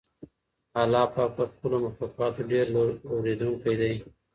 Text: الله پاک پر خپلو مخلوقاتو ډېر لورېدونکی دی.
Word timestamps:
الله 0.81 1.05
پاک 1.13 1.31
پر 1.37 1.45
خپلو 1.53 1.77
مخلوقاتو 1.85 2.41
ډېر 2.51 2.65
لورېدونکی 2.73 3.75
دی. 3.81 3.93